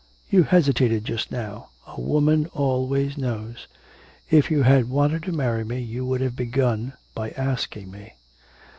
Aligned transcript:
'You 0.31 0.41
hesitated 0.41 1.05
just 1.05 1.31
now. 1.31 1.69
A 1.85 2.01
woman 2.01 2.47
always 2.53 3.19
knows.... 3.19 3.67
If 4.31 4.49
you 4.49 4.63
had 4.63 4.89
wanted 4.89 5.21
to 5.25 5.31
marry 5.31 5.63
me 5.63 5.79
you 5.79 6.07
would 6.07 6.21
have 6.21 6.35
begun 6.35 6.93
by 7.13 7.29
asking 7.29 7.91
me.' 7.91 8.13